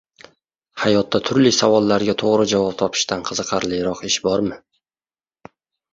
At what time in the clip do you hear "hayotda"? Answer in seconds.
0.83-1.19